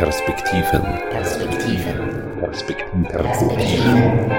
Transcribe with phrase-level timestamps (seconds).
[0.00, 0.80] Perspektiven.
[1.10, 2.40] Perspektiven.
[2.40, 3.04] Perspektiven.
[3.04, 4.30] Perspektiven.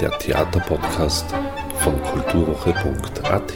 [0.00, 1.32] Der Theaterpodcast
[1.78, 3.52] von kulturwoche.at.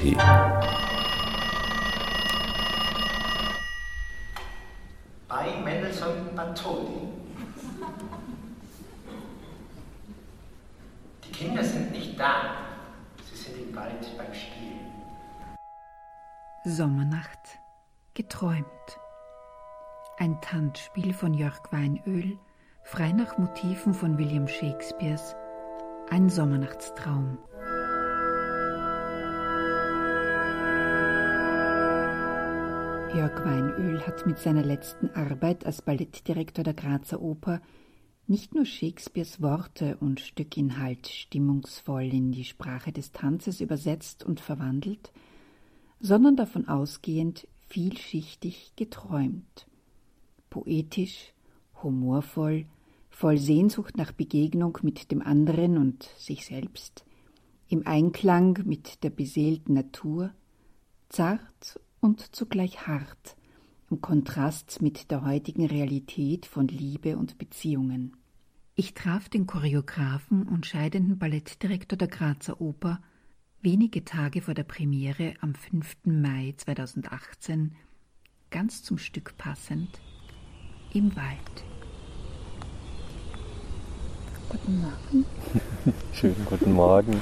[20.96, 22.38] Tanzspiel von Jörg Weinöl,
[22.82, 25.34] frei nach Motiven von William Shakespeares.
[26.08, 27.36] Ein Sommernachtstraum.
[33.14, 37.60] Jörg Weinöl hat mit seiner letzten Arbeit als Ballettdirektor der Grazer Oper
[38.26, 45.12] nicht nur Shakespeares Worte und Stückinhalt stimmungsvoll in die Sprache des Tanzes übersetzt und verwandelt,
[46.00, 49.66] sondern davon ausgehend vielschichtig geträumt.
[50.50, 51.32] Poetisch,
[51.82, 52.66] humorvoll,
[53.10, 57.04] voll Sehnsucht nach Begegnung mit dem anderen und sich selbst,
[57.68, 60.32] im Einklang mit der beseelten Natur,
[61.08, 63.36] zart und zugleich hart,
[63.90, 68.16] im Kontrast mit der heutigen Realität von Liebe und Beziehungen.
[68.74, 73.00] Ich traf den Choreografen und scheidenden Ballettdirektor der Grazer Oper
[73.62, 75.96] wenige Tage vor der Premiere am 5.
[76.04, 77.74] Mai 2018,
[78.50, 79.98] ganz zum Stück passend,
[80.96, 81.26] im Wald.
[84.48, 85.26] Guten Morgen.
[86.12, 87.20] Schönen guten Morgen.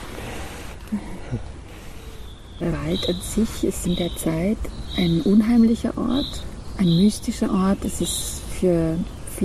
[2.60, 4.58] Der Wald an sich ist in der Zeit
[4.96, 6.44] ein unheimlicher Ort,
[6.78, 7.84] ein mystischer Ort.
[7.84, 8.96] Es ist für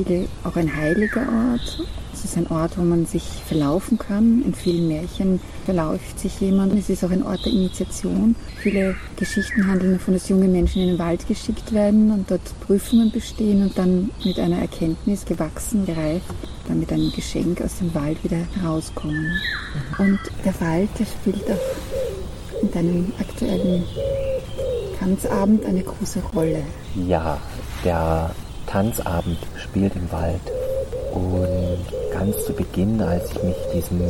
[0.03, 1.85] viele auch ein heiliger Ort.
[2.13, 4.43] Es ist ein Ort, wo man sich verlaufen kann.
[4.43, 6.77] In vielen Märchen verläuft sich jemand.
[6.77, 8.35] Es ist auch ein Ort der Initiation.
[8.57, 13.11] Viele Geschichten handeln davon, dass junge Menschen in den Wald geschickt werden und dort Prüfungen
[13.11, 16.25] bestehen und dann mit einer Erkenntnis gewachsen, gereift,
[16.67, 19.31] dann mit einem Geschenk aus dem Wald wieder herauskommen.
[19.97, 23.83] Und der Wald, der spielt auch in deinem aktuellen
[24.99, 26.63] Tanzabend eine große Rolle.
[27.07, 27.39] Ja,
[27.85, 28.31] der
[28.69, 30.41] Tanzabend spielt im Wald.
[31.11, 34.01] Und ganz zu Beginn, als ich mich diesem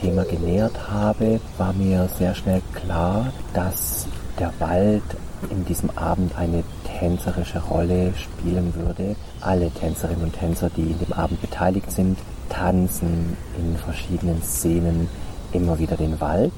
[0.00, 4.06] Thema genähert habe, war mir sehr schnell klar, dass
[4.38, 5.02] der Wald
[5.50, 6.62] in diesem Abend eine
[6.98, 9.16] tänzerische Rolle spielen würde.
[9.40, 12.16] Alle Tänzerinnen und Tänzer, die in dem Abend beteiligt sind,
[12.48, 15.08] tanzen in verschiedenen Szenen
[15.52, 16.52] immer wieder den Wald.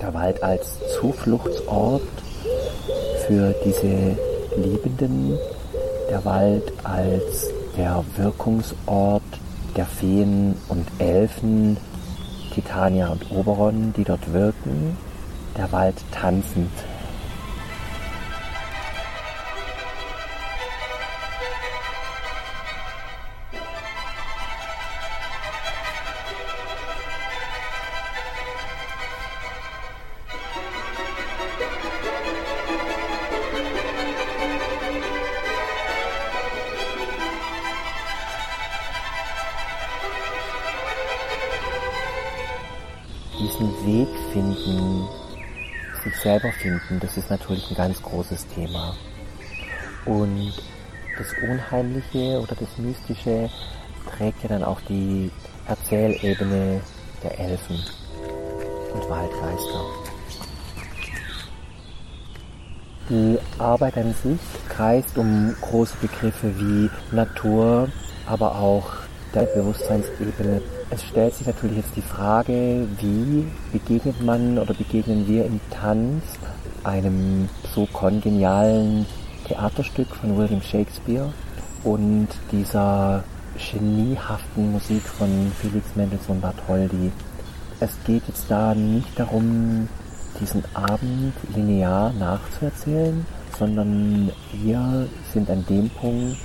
[0.00, 2.02] Der Wald als Zufluchtsort
[3.26, 4.16] für diese
[4.56, 5.36] Liebenden,
[6.10, 9.22] der Wald als der Wirkungsort
[9.76, 11.76] der Feen und Elfen,
[12.52, 14.96] Titania und Oberon, die dort wirken,
[15.56, 16.72] der Wald tanzend.
[47.30, 48.94] Natürlich ein ganz großes Thema.
[50.04, 50.52] Und
[51.16, 53.50] das Unheimliche oder das Mystische
[54.16, 55.30] trägt ja dann auch die
[55.66, 56.80] Erzählebene
[57.22, 57.78] der Elfen
[58.94, 59.84] und Waldgeister.
[63.10, 67.88] Die Arbeit an sich kreist um große Begriffe wie Natur,
[68.26, 68.88] aber auch
[69.34, 70.62] der Bewusstseinsebene.
[70.90, 76.22] Es stellt sich natürlich jetzt die Frage, wie begegnet man oder begegnen wir im Tanz
[76.84, 79.06] einem so kongenialen
[79.46, 81.32] Theaterstück von William Shakespeare
[81.84, 83.24] und dieser
[83.72, 87.10] geniehaften Musik von Felix Mendelssohn Bartholdy.
[87.80, 89.88] Es geht jetzt da nicht darum,
[90.40, 93.26] diesen Abend linear nachzuerzählen,
[93.58, 96.38] sondern wir sind an dem Punkt,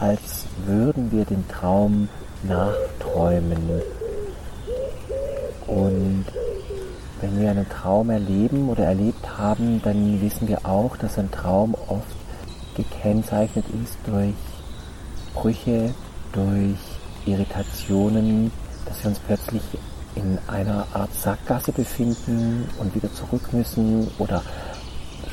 [0.00, 2.08] als würden wir den Traum
[2.42, 3.82] nachträumen.
[5.66, 6.24] Und
[7.24, 11.74] wenn wir einen Traum erleben oder erlebt haben, dann wissen wir auch, dass ein Traum
[11.88, 12.16] oft
[12.76, 14.34] gekennzeichnet ist durch
[15.32, 15.94] Brüche,
[16.32, 16.76] durch
[17.24, 18.52] Irritationen,
[18.84, 19.62] dass wir uns plötzlich
[20.16, 24.42] in einer Art Sackgasse befinden und wieder zurück müssen oder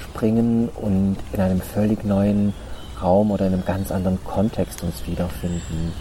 [0.01, 2.53] springen und in einem völlig neuen
[3.01, 5.91] Raum oder in einem ganz anderen Kontext uns wiederfinden.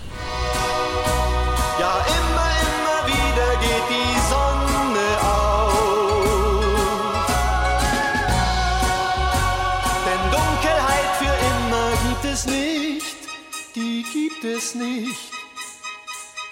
[14.40, 15.32] Gibt es nicht.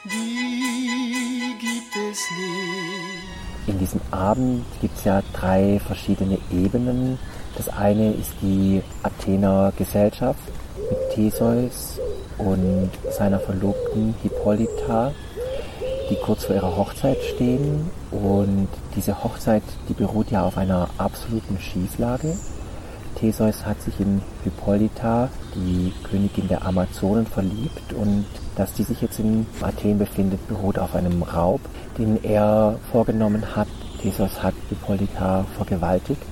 [0.04, 3.68] Die gibt es nicht.
[3.68, 7.18] In diesem Abend gibt es ja drei verschiedene Ebenen.
[7.56, 10.40] Das eine ist die Athener Gesellschaft
[10.76, 11.98] mit Theseus
[12.38, 15.12] und seiner Verlobten Hippolyta,
[16.10, 17.90] die kurz vor ihrer Hochzeit stehen.
[18.10, 22.36] Und diese Hochzeit, die beruht ja auf einer absoluten Schieflage.
[23.16, 28.24] Theseus hat sich in Hippolyta, die Königin der Amazonen, verliebt und
[28.56, 31.60] dass die sich jetzt in Athen befindet, beruht auf einem Raub,
[31.96, 33.68] den er vorgenommen hat.
[34.00, 36.22] Theseus hat Hippolyta vergewaltigt.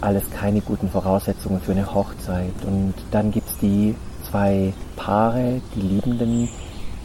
[0.00, 2.52] Alles keine guten Voraussetzungen für eine Hochzeit.
[2.66, 3.94] Und dann gibt es die
[4.28, 6.48] zwei Paare, die Liebenden,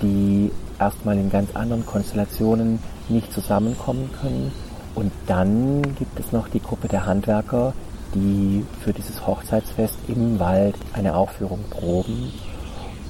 [0.01, 4.51] die erstmal in ganz anderen Konstellationen nicht zusammenkommen können.
[4.95, 7.73] Und dann gibt es noch die Gruppe der Handwerker,
[8.13, 12.31] die für dieses Hochzeitsfest im Wald eine Aufführung proben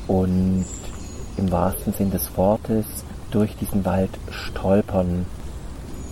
[0.08, 0.66] und
[1.38, 2.86] im wahrsten Sinn des Wortes
[3.32, 5.26] durch diesen Wald stolpern.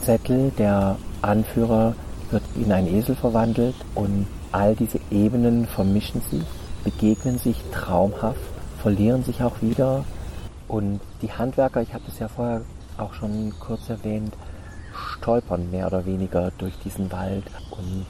[0.01, 1.95] Zettel, der Anführer,
[2.31, 6.44] wird in einen Esel verwandelt und all diese Ebenen vermischen sich,
[6.83, 8.40] begegnen sich traumhaft,
[8.81, 10.04] verlieren sich auch wieder
[10.68, 12.62] und die Handwerker, ich habe das ja vorher
[12.98, 14.33] auch schon kurz erwähnt,
[15.13, 18.06] stolpern mehr oder weniger durch diesen Wald und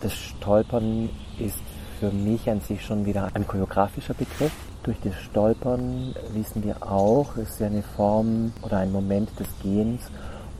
[0.00, 1.08] das Stolpern
[1.38, 1.58] ist
[1.98, 4.52] für mich an sich schon wieder ein choreografischer Begriff.
[4.82, 9.48] Durch das Stolpern wissen wir auch, es ist ja eine Form oder ein Moment des
[9.62, 10.02] Gehens,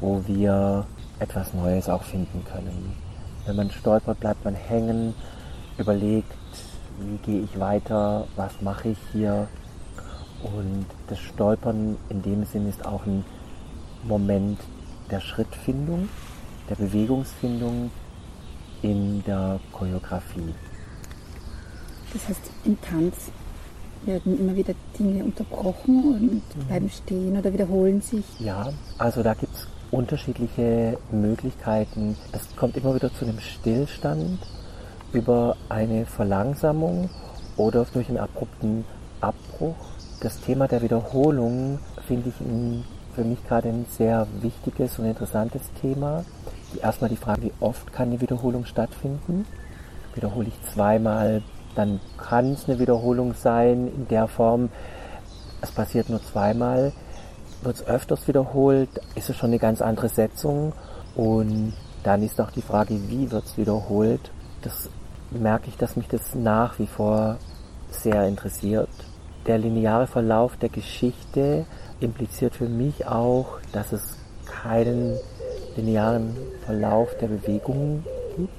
[0.01, 0.85] wo wir
[1.21, 2.97] etwas Neues auch finden können.
[3.47, 5.15] Wenn man stolpert, bleibt man hängen,
[5.79, 6.33] überlegt,
[7.01, 9.49] wie gehe ich weiter, was mache ich hier.
[10.43, 13.25] Und das Stolpern in dem Sinn ist auch ein
[14.05, 14.61] Moment
[15.11, 16.09] der Schrittfindung,
[16.69, 17.91] der Bewegungsfindung,
[18.83, 20.55] in der Choreografie.
[22.13, 23.15] Das heißt, im Tanz
[24.05, 26.67] werden immer wieder Dinge unterbrochen und Mhm.
[26.69, 28.25] bleiben stehen oder wiederholen sich.
[28.39, 32.17] Ja, also da gibt es unterschiedliche Möglichkeiten.
[32.33, 34.39] Es kommt immer wieder zu einem Stillstand
[35.13, 37.11] über eine Verlangsamung
[37.57, 38.85] oder durch einen abrupten
[39.21, 39.75] Abbruch.
[40.21, 42.35] Das Thema der Wiederholung finde ich
[43.15, 46.25] für mich gerade ein sehr wichtiges und interessantes Thema.
[46.83, 49.47] Erstmal die Frage, wie oft kann eine Wiederholung stattfinden?
[50.15, 51.43] Wiederhole ich zweimal,
[51.75, 54.69] dann kann es eine Wiederholung sein in der Form,
[55.61, 56.93] es passiert nur zweimal.
[57.63, 60.73] Wird es öfters wiederholt, ist es schon eine ganz andere Setzung.
[61.17, 61.75] Und
[62.05, 64.31] dann ist auch die Frage, wie wird es wiederholt.
[64.63, 64.89] Das
[65.31, 67.37] merke ich, dass mich das nach wie vor
[67.91, 68.89] sehr interessiert.
[69.47, 71.65] Der lineare Verlauf der Geschichte
[72.01, 74.17] impliziert für mich auch, dass es
[74.47, 75.17] keinen
[75.79, 78.05] linearen Verlauf der Bewegungen
[78.37, 78.53] gibt.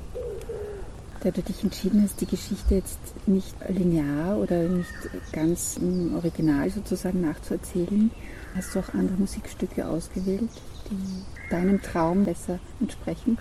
[1.22, 4.88] Da du dich entschieden hast, die Geschichte jetzt nicht linear oder nicht
[5.34, 8.10] ganz im Original sozusagen nachzuerzählen,
[8.56, 10.50] hast du auch andere Musikstücke ausgewählt,
[10.90, 13.38] die deinem Traum besser entsprechen?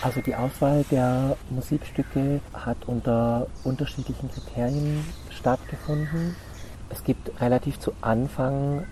[0.00, 6.36] Also die Auswahl der Musikstücke hat unter unterschiedlichen Kriterien stattgefunden.
[6.88, 8.84] Es gibt relativ zu Anfang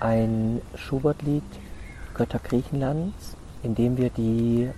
[0.00, 1.44] ein Schubert-Lied,
[2.18, 4.68] Götter Griechenlands, in dem wir die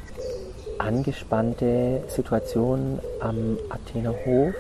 [0.79, 4.55] angespannte Situation am Athener Hof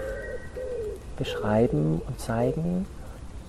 [1.16, 2.86] beschreiben und zeigen,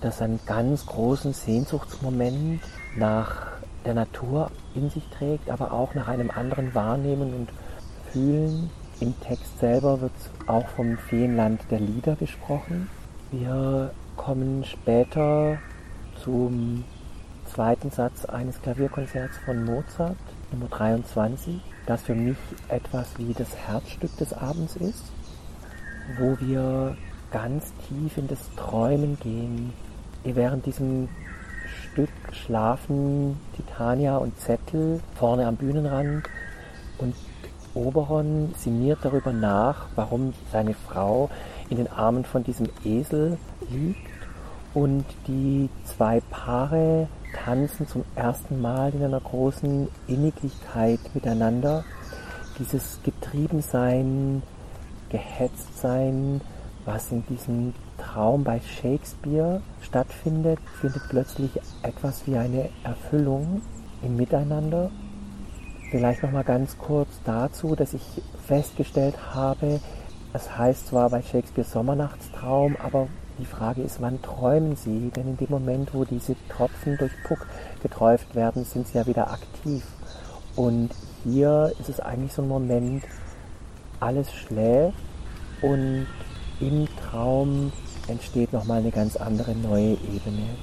[0.02, 2.60] dass einen ganz großen Sehnsuchtsmoment
[2.96, 3.46] nach
[3.86, 7.48] der Natur in sich trägt, aber auch nach einem anderen Wahrnehmen und
[8.12, 8.70] Fühlen.
[9.00, 10.12] Im Text selber wird
[10.46, 12.88] auch vom Feenland der Lieder gesprochen.
[13.30, 15.58] Wir kommen später
[16.22, 16.84] zum
[17.54, 20.16] zweiten Satz eines Klavierkonzerts von Mozart,
[20.52, 25.04] Nummer 23, das für mich etwas wie das Herzstück des Abends ist,
[26.18, 26.96] wo wir
[27.30, 29.72] ganz tief in das Träumen gehen.
[30.24, 31.10] Während diesem
[31.66, 36.26] Stück schlafen Titania und Zettel vorne am Bühnenrand
[36.98, 37.14] und
[37.74, 41.28] Oberon sinniert darüber nach, warum seine Frau
[41.68, 43.36] in den Armen von diesem Esel
[43.70, 44.08] liegt
[44.74, 51.84] und die zwei Paare tanzen zum ersten Mal in einer großen Inniglichkeit miteinander.
[52.58, 54.42] Dieses Getriebensein,
[55.08, 56.40] Gehetztsein,
[56.84, 61.50] was in diesem Traum bei Shakespeare stattfindet, findet plötzlich
[61.82, 63.62] etwas wie eine Erfüllung
[64.02, 64.90] im Miteinander.
[65.90, 68.02] Vielleicht noch mal ganz kurz dazu, dass ich
[68.46, 69.80] festgestellt habe,
[70.32, 73.08] es heißt zwar bei Shakespeare Sommernachtstraum, aber
[73.38, 75.10] die Frage ist, wann träumen Sie?
[75.14, 77.46] Denn in dem Moment, wo diese Tropfen durch Puck
[77.82, 79.84] geträuft werden, sind sie ja wieder aktiv.
[80.56, 80.90] Und
[81.24, 83.04] hier ist es eigentlich so ein Moment,
[84.00, 84.98] alles schläft
[85.62, 86.06] und
[86.60, 87.72] im Traum
[88.08, 90.56] entsteht nochmal eine ganz andere neue Ebene.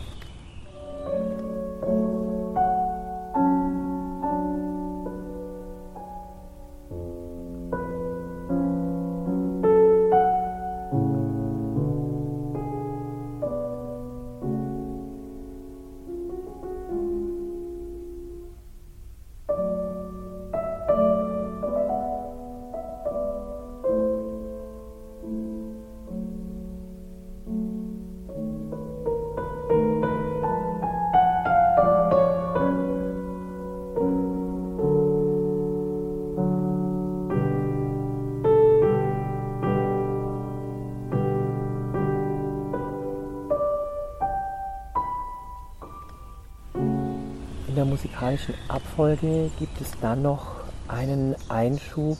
[47.79, 50.57] Der musikalischen Abfolge gibt es dann noch
[50.89, 52.17] einen Einschub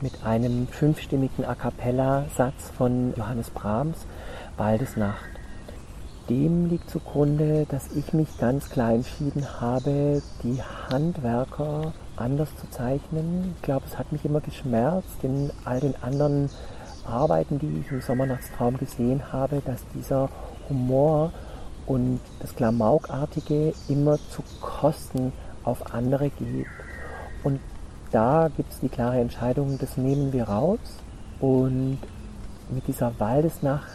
[0.00, 4.06] mit einem fünfstimmigen A cappella-Satz von Johannes Brahms,
[4.56, 5.30] Waldesnacht.
[6.30, 13.56] Dem liegt zugrunde, dass ich mich ganz klar entschieden habe, die Handwerker anders zu zeichnen.
[13.56, 16.48] Ich glaube, es hat mich immer geschmerzt in all den anderen
[17.04, 20.28] Arbeiten, die ich im Sommernachtstraum gesehen habe, dass dieser
[20.68, 21.32] Humor
[21.86, 25.32] und das Klamaukartige immer zu Kosten
[25.64, 26.66] auf andere geht.
[27.44, 27.60] Und
[28.10, 30.78] da gibt es die klare Entscheidung, das nehmen wir raus
[31.40, 31.98] und
[32.70, 33.90] mit dieser Waldesnacht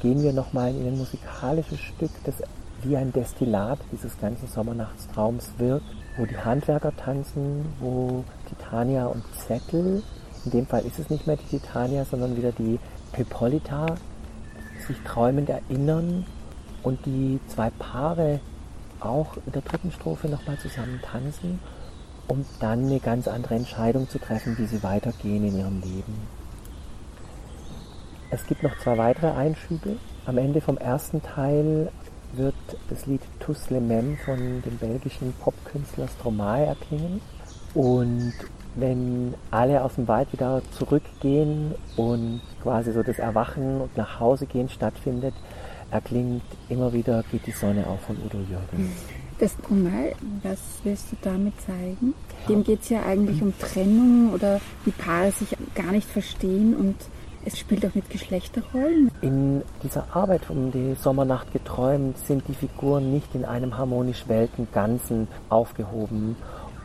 [0.00, 2.36] gehen wir nochmal in ein musikalisches Stück, das
[2.82, 10.02] wie ein Destillat dieses ganzen Sommernachtstraums wirkt, wo die Handwerker tanzen, wo Titania und Zettel,
[10.44, 12.78] in dem Fall ist es nicht mehr die Titania, sondern wieder die
[13.14, 13.94] Hippolyta,
[14.86, 16.26] sich träumend erinnern,
[16.84, 18.40] und die zwei Paare
[19.00, 21.58] auch in der dritten Strophe nochmal zusammen tanzen,
[22.28, 26.28] um dann eine ganz andere Entscheidung zu treffen, wie sie weitergehen in ihrem Leben.
[28.30, 29.96] Es gibt noch zwei weitere Einschübe.
[30.26, 31.90] Am Ende vom ersten Teil
[32.32, 32.54] wird
[32.88, 37.20] das Lied Tous les Mêmes von dem belgischen Popkünstler Stromae erklingen.
[37.74, 38.32] Und
[38.74, 44.46] wenn alle aus dem Wald wieder zurückgehen und quasi so das Erwachen und nach Hause
[44.46, 45.34] gehen stattfindet,
[45.94, 48.90] erklingt immer wieder Geht die Sonne auf von Udo Jürgens.
[49.38, 52.14] Das Stromae, was willst du damit zeigen?
[52.48, 56.96] Dem geht es ja eigentlich um Trennung oder die Paare sich gar nicht verstehen und
[57.44, 59.10] es spielt auch mit Geschlechterrollen.
[59.20, 64.66] In dieser Arbeit um die Sommernacht geträumt sind die Figuren nicht in einem harmonisch welten
[64.72, 66.36] Ganzen aufgehoben.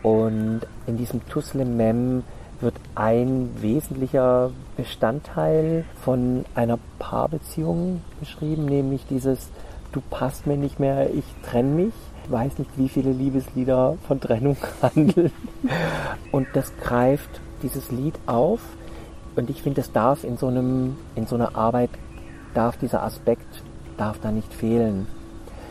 [0.03, 2.23] Und in diesem Tusle Mem
[2.61, 9.49] wird ein wesentlicher Bestandteil von einer Paarbeziehung beschrieben, nämlich dieses
[9.91, 11.93] Du passt mir nicht mehr, ich trenne mich.
[12.23, 15.31] Ich weiß nicht, wie viele Liebeslieder von Trennung handeln.
[16.31, 18.59] Und das greift dieses Lied auf.
[19.35, 21.89] Und ich finde, es darf in so einem, in so einer Arbeit,
[22.53, 23.63] darf dieser Aspekt,
[23.97, 25.07] darf da nicht fehlen.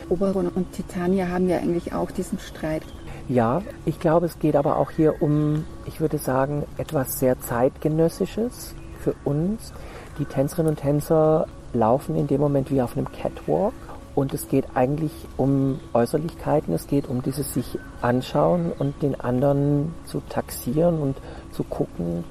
[0.08, 2.82] Oberon und Titania haben ja eigentlich auch diesen Streit.
[3.28, 8.74] Ja, ich glaube, es geht aber auch hier um, ich würde sagen, etwas sehr zeitgenössisches
[9.00, 9.74] für uns.
[10.18, 13.74] Die Tänzerinnen und Tänzer laufen in dem Moment wie auf einem Catwalk
[14.14, 19.94] und es geht eigentlich um Äußerlichkeiten, es geht um dieses sich anschauen und den anderen
[20.06, 21.18] zu taxieren und
[21.52, 22.24] zu gucken,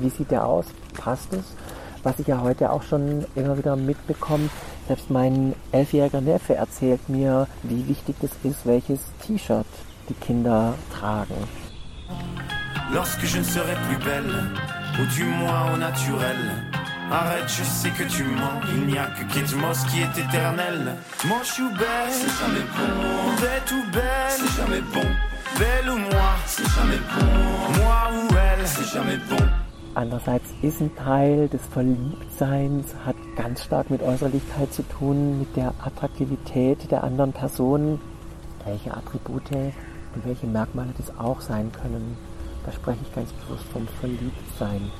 [0.00, 1.44] wie sieht der aus, passt es.
[2.02, 4.48] Was ich ja heute auch schon immer wieder mitbekomme,
[4.88, 9.66] selbst mein elfjähriger Neffe erzählt mir, wie wichtig es ist, welches T-Shirt
[10.10, 11.36] die Kinder tragen.
[12.92, 14.34] Lorsque je ne serai plus belle,
[14.98, 16.40] ou du moins au naturel,
[17.10, 20.96] arrête, je sais que tu mens, il n'y a que Kate Moss qui est éternelle.
[21.28, 22.92] Manche ou belle, c'est jamais bon.
[23.40, 25.08] Bête ou belle, c'est jamais bon.
[25.58, 27.82] Belle ou moi, c'est jamais bon.
[27.82, 29.44] Moi ou elle, c'est jamais bon.
[29.94, 35.74] Andererseits ist ein Teil des Verliebtseins, hat ganz stark mit Äußerlichkeit zu tun, mit der
[35.84, 38.00] Attraktivität der anderen Person,
[38.64, 39.50] welche Attribute
[40.14, 42.16] und welche Merkmale das auch sein können.
[42.66, 44.90] Da spreche ich ganz bewusst vom Verliebtsein.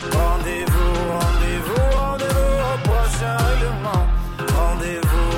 [0.00, 4.04] Rendez-vous, rendez-vous, rendez-vous au prochain règlement.
[4.56, 5.33] Rendez-vous,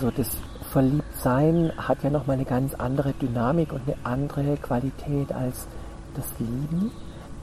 [0.00, 0.36] Also das
[0.70, 5.66] Verliebtsein hat ja nochmal eine ganz andere Dynamik und eine andere Qualität als
[6.14, 6.92] das Lieben.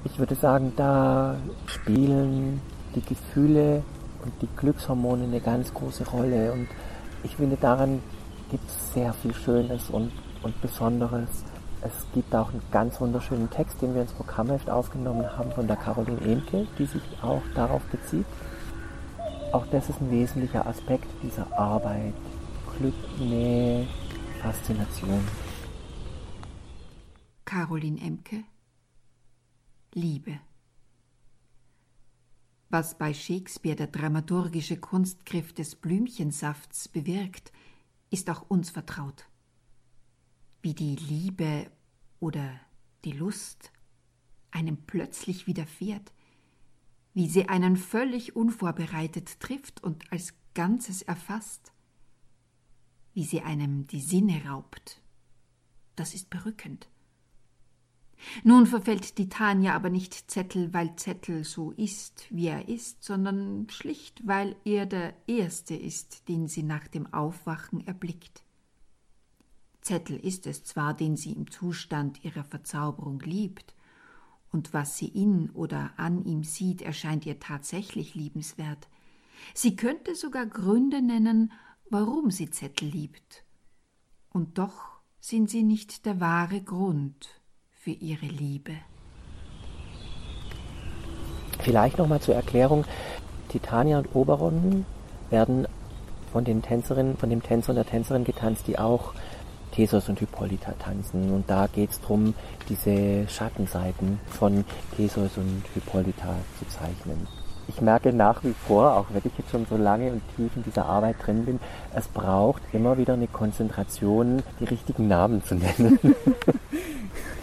[0.05, 1.35] Ich würde sagen, da
[1.65, 2.62] spielen
[2.95, 3.83] die Gefühle
[4.24, 6.53] und die Glückshormone eine ganz große Rolle.
[6.53, 6.69] Und
[7.24, 8.01] ich finde, daran
[8.50, 11.27] gibt sehr viel Schönes und, und Besonderes.
[11.81, 15.75] Es gibt auch einen ganz wunderschönen Text, den wir ins Programmheft aufgenommen haben von der
[15.75, 18.25] Caroline Emke, die sich auch darauf bezieht.
[19.51, 22.13] Auch das ist ein wesentlicher Aspekt dieser Arbeit.
[22.77, 23.88] Glück, Nähe,
[24.41, 25.25] Faszination.
[27.46, 28.44] Caroline Emke
[29.94, 30.39] Liebe.
[32.70, 37.53] Was bei Shakespeare der dramaturgische Kunstgriff des Blümchensafts bewirkt,
[38.10, 39.25] ist auch uns vertraut.
[40.62, 41.72] Wie die Liebe
[42.20, 42.60] oder
[43.05, 43.72] die Lust
[44.51, 46.12] einem plötzlich widerfährt,
[47.13, 51.72] wie sie einen völlig unvorbereitet trifft und als Ganzes erfasst,
[53.15, 55.01] wie sie einem die Sinne raubt.
[55.95, 56.88] Das ist berückend.
[58.43, 63.67] Nun verfällt die Tanja aber nicht Zettel, weil Zettel so ist, wie er ist, sondern
[63.69, 68.43] schlicht, weil er der Erste ist, den sie nach dem Aufwachen erblickt.
[69.81, 73.74] Zettel ist es zwar, den sie im Zustand ihrer Verzauberung liebt,
[74.51, 78.88] und was sie in oder an ihm sieht, erscheint ihr tatsächlich liebenswert.
[79.53, 81.51] Sie könnte sogar Gründe nennen,
[81.89, 83.44] warum sie Zettel liebt.
[84.32, 88.74] Und doch sind sie nicht der wahre Grund für ihre Liebe.
[91.60, 92.86] Vielleicht nochmal zur Erklärung.
[93.50, 94.86] Titania und Oberon
[95.30, 95.68] werden
[96.32, 99.13] von den Tänzerinnen, von dem Tänzer und der Tänzerin getanzt, die auch
[99.72, 101.32] Theseus und Hippolyta tanzen.
[101.32, 102.34] Und da geht es darum,
[102.70, 104.65] diese Schattenseiten von
[104.96, 107.27] Theseus und Hippolyta zu zeichnen
[107.67, 110.63] ich merke nach wie vor, auch wenn ich jetzt schon so lange und tief in
[110.63, 111.60] dieser Arbeit drin bin,
[111.93, 116.00] es braucht immer wieder eine Konzentration, die richtigen Namen zu nennen.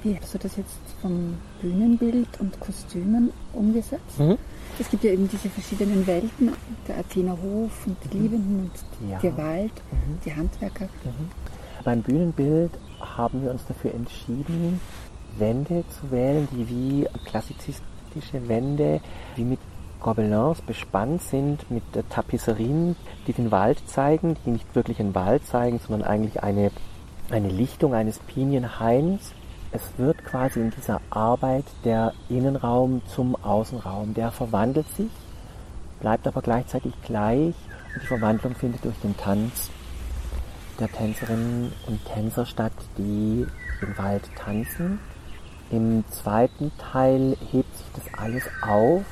[0.02, 4.18] Wie hast du das jetzt vom Bühnenbild und Kostümen umgesetzt?
[4.18, 4.36] Mhm.
[4.78, 6.52] Es gibt ja eben diese verschiedenen Welten,
[6.88, 8.22] der Athener Hof und die mhm.
[8.22, 9.18] Liebenden und ja.
[9.20, 10.18] der Wald, mhm.
[10.24, 10.86] die Handwerker.
[11.04, 11.30] Mhm.
[11.84, 14.80] Beim Bühnenbild haben wir uns dafür entschieden,
[15.38, 19.00] Wände zu wählen, die wie klassizistische Wände,
[19.36, 19.60] wie mit
[20.02, 25.78] Gobelins bespannt sind mit Tapisserien, die den Wald zeigen, die nicht wirklich einen Wald zeigen,
[25.78, 26.70] sondern eigentlich eine,
[27.30, 29.32] eine Lichtung eines Pinienhains.
[29.70, 34.12] Es wird quasi in dieser Arbeit der Innenraum zum Außenraum.
[34.14, 35.10] Der verwandelt sich,
[36.00, 37.54] bleibt aber gleichzeitig gleich
[37.94, 39.70] und die Verwandlung findet durch den Tanz
[40.80, 43.46] der Tänzerinnen und Tänzer statt, die
[43.80, 44.98] im Wald tanzen.
[45.70, 49.04] Im zweiten Teil hebt sich das alles auf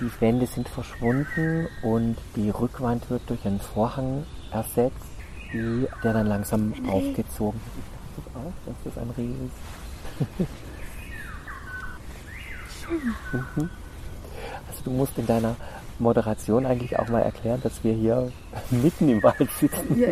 [0.00, 4.94] die Wände sind verschwunden und die Rückwand wird durch einen Vorhang ersetzt,
[5.52, 7.86] die, der dann langsam aufgezogen wird.
[8.16, 10.48] Ich dachte auch, dass das ein Reh ist.
[13.32, 13.68] Mhm.
[14.66, 15.56] also du musst in deiner
[15.98, 18.32] Moderation eigentlich auch mal erklären, dass wir hier
[18.70, 20.02] mitten im Wald sitzen.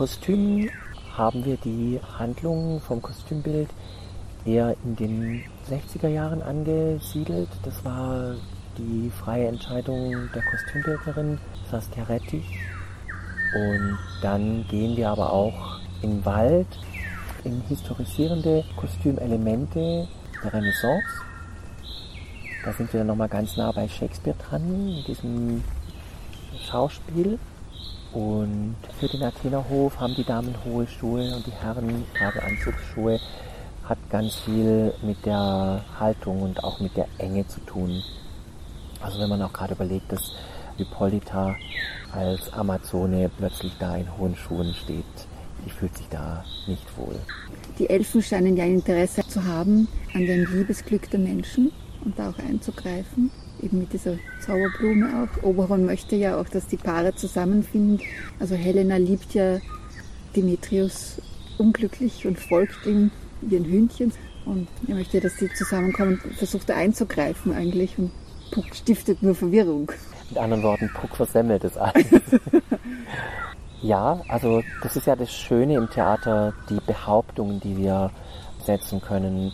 [0.00, 0.70] Kostümen
[1.14, 3.68] haben wir die Handlung vom Kostümbild
[4.46, 7.50] eher in den 60er Jahren angesiedelt.
[7.64, 8.34] Das war
[8.78, 11.38] die freie Entscheidung der Kostümbildnerin
[11.70, 12.46] Saskia Rettich.
[13.54, 16.78] Und dann gehen wir aber auch in Wald
[17.44, 20.08] in historisierende Kostümelemente
[20.42, 21.04] der Renaissance.
[22.64, 25.62] Da sind wir nochmal ganz nah bei Shakespeare dran, in diesem
[26.70, 27.38] Schauspiel.
[28.12, 33.20] Und für den Athenerhof haben die Damen hohe Schuhe und die Herren gerade Anzugsschuhe.
[33.84, 38.02] Hat ganz viel mit der Haltung und auch mit der Enge zu tun.
[39.00, 40.32] Also wenn man auch gerade überlegt, dass
[40.76, 41.56] Hippolyta
[42.12, 45.04] als Amazone plötzlich da in hohen Schuhen steht,
[45.64, 47.16] die fühlt sich da nicht wohl.
[47.78, 51.70] Die Elfen scheinen ja Interesse zu haben an dem Liebesglück der Menschen
[52.04, 53.30] und da auch einzugreifen
[53.62, 55.42] eben mit dieser Zauberblume auch.
[55.42, 58.00] Oberon möchte ja auch, dass die Paare zusammenfinden.
[58.38, 59.58] Also Helena liebt ja
[60.34, 61.20] Demetrius
[61.58, 63.10] unglücklich und folgt ihm
[63.42, 64.12] wie ein Hündchen.
[64.46, 67.98] Und er möchte, dass sie zusammenkommen und versucht einzugreifen eigentlich.
[67.98, 68.10] Und
[68.50, 69.92] Puck stiftet nur Verwirrung.
[70.30, 72.06] Mit anderen Worten, Puck versemmelt es alles.
[73.82, 78.10] ja, also das ist ja das Schöne im Theater, die Behauptungen, die wir
[78.64, 79.52] setzen können,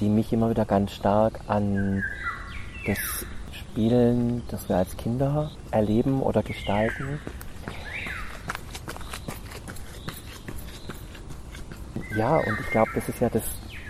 [0.00, 2.02] die mich immer wieder ganz stark an
[2.86, 2.98] das
[3.76, 7.20] Spielen, das wir als Kinder erleben oder gestalten.
[12.16, 13.42] Ja, und ich glaube, das ist ja das,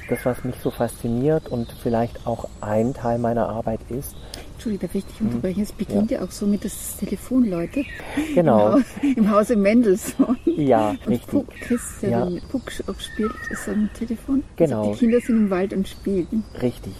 [0.09, 4.17] das, was mich so fasziniert und vielleicht auch ein Teil meiner Arbeit ist,
[4.55, 5.63] Entschuldigung, darf ich dich unterbrechen?
[5.63, 6.19] Es beginnt ja.
[6.19, 6.27] ja.
[6.27, 7.87] auch so mit, dass das Telefon läutet.
[8.35, 8.79] Genau.
[9.03, 10.37] Im, im Hause Mendelssohn.
[10.47, 11.29] Ja, und richtig.
[11.29, 12.29] Puck, Chris, der ja.
[12.51, 14.43] Puck spielt, ist am Telefon.
[14.57, 14.81] Genau.
[14.81, 16.43] Also die Kinder sind im Wald und spielen.
[16.61, 16.95] Richtig.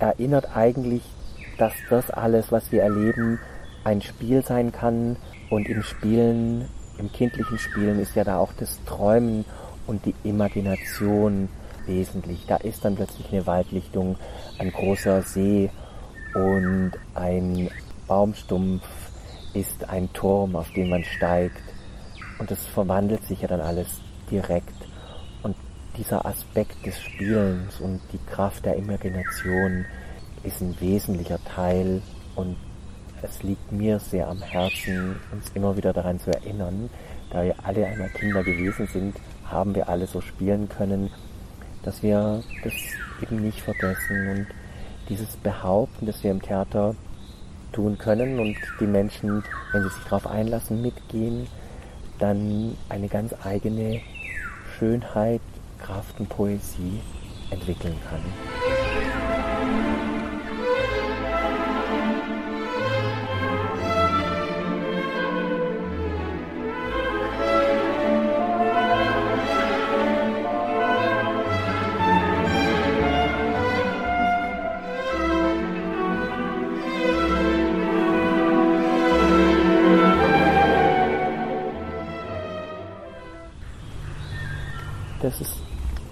[0.00, 1.02] Erinnert eigentlich,
[1.58, 3.38] dass das alles, was wir erleben,
[3.84, 5.16] ein Spiel sein kann.
[5.50, 6.68] Und im Spielen,
[6.98, 9.44] im kindlichen Spielen ist ja da auch das Träumen
[9.86, 11.48] und die Imagination
[11.86, 12.44] wesentlich.
[12.46, 14.16] Da ist dann plötzlich eine Waldlichtung,
[14.58, 15.70] ein großer See
[16.34, 17.70] und ein
[18.06, 18.82] Baumstumpf
[19.54, 21.62] ist ein Turm, auf den man steigt.
[22.38, 23.88] Und das verwandelt sich ja dann alles
[24.30, 24.74] direkt.
[25.42, 25.56] Und
[25.96, 29.84] dieser Aspekt des Spielens und die Kraft der Imagination
[30.44, 32.02] ist ein wesentlicher Teil
[32.36, 32.56] und
[33.22, 36.88] es liegt mir sehr am Herzen, uns immer wieder daran zu erinnern,
[37.30, 41.10] da wir alle einmal Kinder gewesen sind, haben wir alle so spielen können,
[41.82, 42.72] dass wir das
[43.22, 44.46] eben nicht vergessen und
[45.08, 46.94] dieses Behaupten, das wir im Theater
[47.72, 51.46] tun können und die Menschen, wenn sie sich darauf einlassen, mitgehen,
[52.18, 54.00] dann eine ganz eigene
[54.78, 55.40] Schönheit,
[55.78, 57.00] Kraft und Poesie
[57.50, 58.57] entwickeln kann.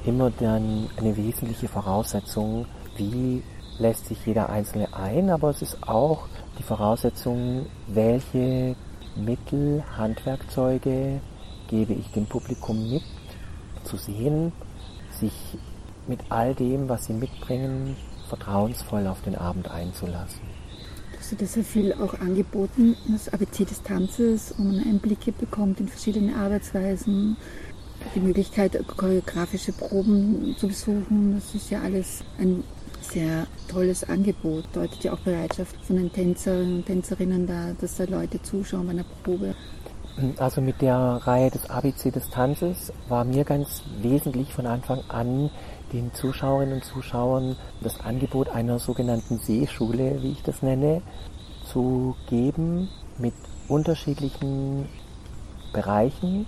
[0.07, 2.67] Immer dann eine wesentliche Voraussetzung,
[2.97, 3.43] wie
[3.79, 6.27] lässt sich jeder Einzelne ein, aber es ist auch
[6.59, 8.77] die Voraussetzung, welche
[9.17, 11.21] Mittel, Handwerkzeuge
[11.69, 13.03] gebe ich dem Publikum mit,
[13.85, 14.53] zu sehen,
[15.11, 15.33] sich
[16.07, 17.97] mit all dem, was sie mitbringen,
[18.29, 20.41] vertrauensvoll auf den Abend einzulassen.
[21.13, 25.81] Du hast ja sehr viel auch angeboten, das ABC des Tanzes, wo man Einblicke bekommt
[25.81, 27.37] in verschiedene Arbeitsweisen,
[28.15, 31.35] die Möglichkeit, choreografische Proben zu besuchen.
[31.35, 32.65] Das ist ja alles ein
[33.01, 34.65] sehr tolles Angebot.
[34.73, 38.93] Deutet ja auch Bereitschaft von den Tänzern und Tänzerinnen da, dass da Leute zuschauen bei
[38.93, 39.55] einer Probe.
[40.39, 45.51] Also mit der Reihe des ABC des Tanzes war mir ganz wesentlich von Anfang an
[45.93, 51.03] den Zuschauerinnen und Zuschauern das Angebot einer sogenannten Seeschule, wie ich das nenne,
[51.71, 52.89] zu geben
[53.19, 53.35] mit
[53.69, 54.87] unterschiedlichen
[55.73, 56.47] Bereichen.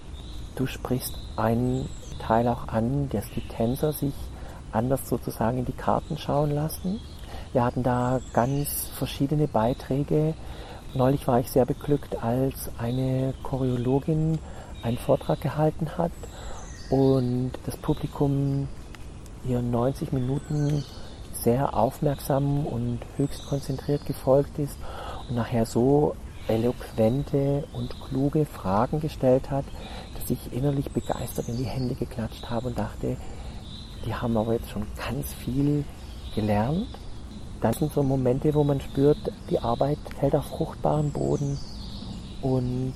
[0.58, 4.12] Du sprichst einen Teil auch an, dass die Tänzer sich
[4.72, 6.98] anders sozusagen in die Karten schauen lassen.
[7.52, 10.34] Wir hatten da ganz verschiedene Beiträge.
[10.94, 14.40] Neulich war ich sehr beglückt, als eine Choreologin
[14.82, 16.10] einen Vortrag gehalten hat
[16.90, 18.66] und das Publikum
[19.46, 20.84] ihr 90 Minuten
[21.34, 24.76] sehr aufmerksam und höchst konzentriert gefolgt ist
[25.28, 26.16] und nachher so
[26.48, 29.64] eloquente und kluge Fragen gestellt hat,
[30.30, 33.16] ich innerlich begeistert in die Hände geklatscht habe und dachte,
[34.04, 35.84] die haben aber jetzt schon ganz viel
[36.34, 36.86] gelernt.
[37.60, 39.18] Das sind so Momente, wo man spürt,
[39.50, 41.58] die Arbeit fällt auf fruchtbaren Boden
[42.40, 42.94] und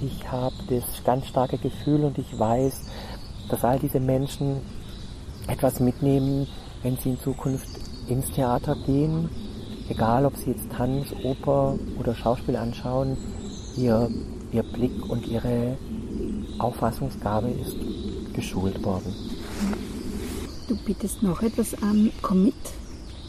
[0.00, 2.88] ich habe das ganz starke Gefühl und ich weiß,
[3.48, 4.60] dass all diese Menschen
[5.48, 6.46] etwas mitnehmen,
[6.82, 7.68] wenn sie in Zukunft
[8.06, 9.28] ins Theater gehen,
[9.90, 13.16] egal ob sie jetzt Tanz, Oper oder Schauspiel anschauen,
[13.76, 14.08] ihr,
[14.52, 15.76] ihr Blick und ihre
[16.58, 17.76] Auffassungsgabe ist
[18.34, 19.12] geschult worden.
[20.68, 22.54] Du bietest noch etwas an, Commit.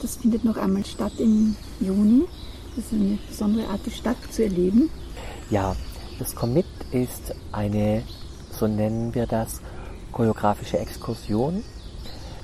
[0.01, 2.23] Das findet noch einmal statt im Juni.
[2.75, 4.89] Das ist eine besondere Art, die Stadt zu erleben.
[5.49, 5.75] Ja,
[6.19, 8.03] das Commit ist eine,
[8.51, 9.61] so nennen wir das,
[10.11, 11.63] choreografische Exkursion.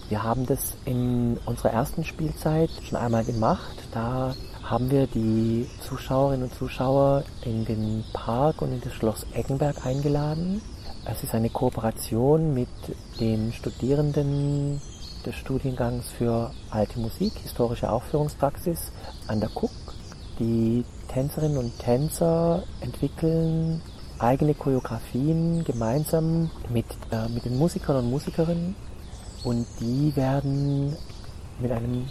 [0.09, 3.77] Wir haben das in unserer ersten Spielzeit schon einmal gemacht.
[3.91, 9.85] Da haben wir die Zuschauerinnen und Zuschauer in den Park und in das Schloss Eggenberg
[9.85, 10.61] eingeladen.
[11.05, 12.69] Es ist eine Kooperation mit
[13.19, 14.81] den Studierenden
[15.25, 18.93] des Studiengangs für alte Musik, historische Aufführungspraxis
[19.27, 19.71] an der KUK.
[20.39, 23.81] Die Tänzerinnen und Tänzer entwickeln
[24.19, 28.75] eigene Choreografien gemeinsam mit, äh, mit den Musikern und Musikerinnen
[29.47, 30.95] und die werden
[31.59, 32.05] mit einem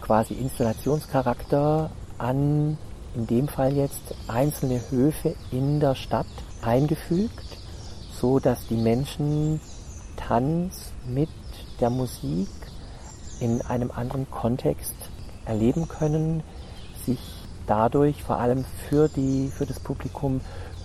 [0.00, 2.78] quasi Installationscharakter an,
[3.14, 6.26] in dem Fall jetzt, einzelne Höfe in der Stadt
[6.62, 7.46] eingefügt
[8.20, 9.60] so dass die Menschen
[10.16, 11.28] Tanz mit
[11.80, 12.48] der Musik
[13.40, 14.94] in einem anderen Kontext
[15.44, 16.42] erleben können,
[17.04, 17.18] sich
[17.66, 20.40] dadurch vor allem für, die, für das Publikum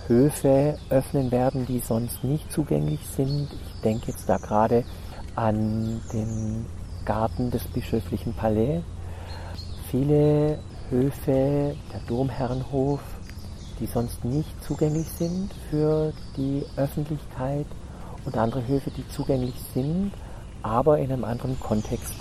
[0.08, 3.48] Höfe öffnen werden, die sonst nicht zugänglich sind.
[3.52, 4.84] Ich denke jetzt da gerade
[5.34, 6.66] an den
[7.04, 8.82] Garten des bischöflichen Palais.
[9.90, 10.58] Viele
[10.90, 13.00] Höfe, der Domherrenhof,
[13.80, 17.66] die sonst nicht zugänglich sind für die Öffentlichkeit
[18.24, 20.12] und andere Höfe, die zugänglich sind,
[20.62, 22.14] aber in einem anderen Kontext.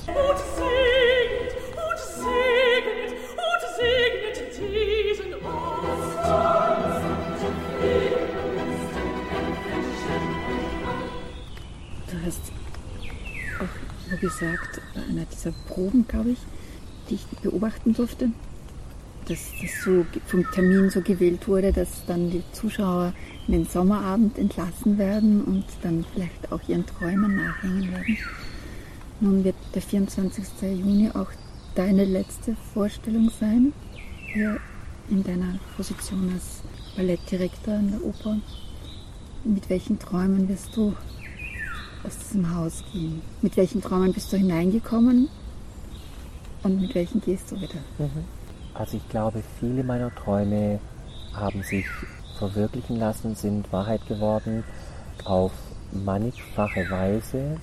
[14.22, 16.40] Gesagt, bei einer dieser Proben, glaube ich,
[17.10, 18.30] die ich beobachten durfte,
[19.28, 23.14] dass das so vom Termin so gewählt wurde, dass dann die Zuschauer
[23.48, 28.18] in den Sommerabend entlassen werden und dann vielleicht auch ihren Träumen nachhängen werden.
[29.20, 30.46] Nun wird der 24.
[30.62, 31.30] Juni auch
[31.76, 33.74] deine letzte Vorstellung sein,
[34.34, 34.58] hier
[35.10, 36.62] in deiner Position als
[36.96, 38.38] Ballettdirektor in der Oper.
[39.44, 40.94] Mit welchen Träumen wirst du
[42.04, 43.22] aus diesem Haus gehen?
[43.42, 45.30] Mit welchen Träumen bist du hineingekommen
[46.64, 47.80] und mit welchen gehst du wieder?
[47.98, 48.26] Mhm.
[48.74, 50.80] Also ich glaube, viele meiner Träume
[51.34, 51.86] haben sich
[52.38, 54.64] verwirklichen lassen, sind Wahrheit geworden
[55.26, 55.52] auf
[55.92, 57.58] mannigfache Weise.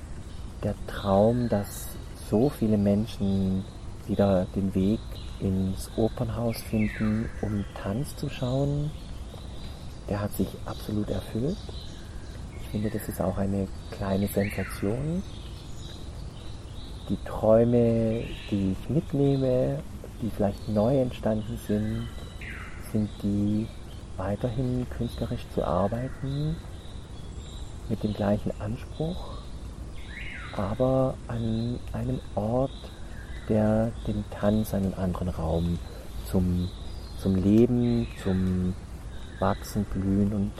[0.63, 1.89] Der Traum, dass
[2.31, 3.65] so viele Menschen
[4.07, 5.01] wieder den Weg
[5.41, 8.91] ins Opernhaus finden, um Tanz zu schauen,
[10.09, 11.57] der hat sich absolut erfüllt.
[12.69, 15.23] Ich finde, das ist auch eine kleine Sensation.
[17.09, 19.79] Die Träume, die ich mitnehme
[20.21, 22.09] die vielleicht neu entstanden sind,
[22.93, 23.67] sind die
[24.17, 26.57] weiterhin künstlerisch zu arbeiten,
[27.89, 29.39] mit dem gleichen Anspruch,
[30.57, 32.71] aber an einem Ort,
[33.49, 35.79] der dem Tanz einen anderen Raum
[36.31, 36.69] zum,
[37.19, 38.75] zum Leben, zum
[39.39, 40.53] Wachsen, Blühen und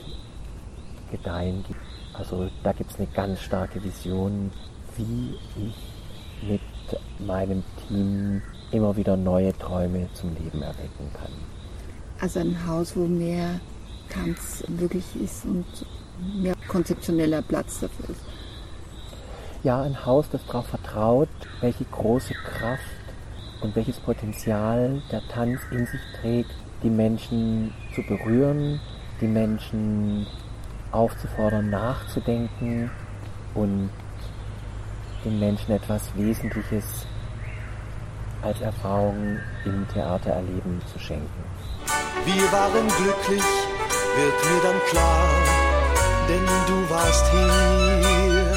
[1.11, 1.88] Gedeihen gibt.
[2.19, 4.51] Also da gibt es eine ganz starke Vision,
[4.97, 6.61] wie ich mit
[7.25, 11.31] meinem Team immer wieder neue Träume zum Leben erwecken kann.
[12.19, 13.61] Also ein Haus, wo mehr
[14.09, 15.65] Tanz möglich ist und
[16.41, 18.21] mehr konzeptioneller Platz dafür ist.
[19.63, 21.29] Ja, ein Haus, das darauf vertraut,
[21.61, 22.83] welche große Kraft
[23.61, 26.51] und welches Potenzial der Tanz in sich trägt,
[26.83, 28.79] die Menschen zu berühren,
[29.21, 30.27] die Menschen
[30.91, 32.89] aufzufordern, nachzudenken
[33.55, 33.89] und
[35.25, 37.05] den Menschen etwas Wesentliches
[38.41, 41.43] als Erfahrung im Theater erleben zu schenken.
[42.25, 43.43] Wir waren glücklich,
[44.15, 45.27] wird mir dann klar,
[46.27, 48.55] denn du warst hier.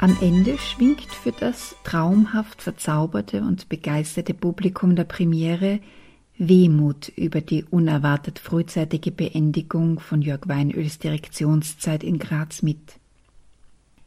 [0.00, 5.80] Am Ende schwingt für das traumhaft verzauberte und begeisterte Publikum der Premiere
[6.38, 12.78] Wehmut über die unerwartet frühzeitige Beendigung von Jörg Weinöls Direktionszeit in Graz mit.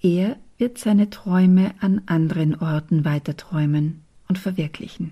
[0.02, 5.12] Er wird seine Träume an anderen Orten weiterträumen und verwirklichen.